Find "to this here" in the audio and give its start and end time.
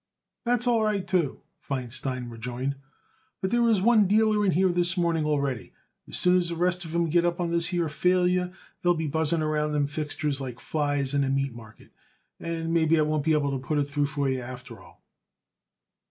7.37-7.87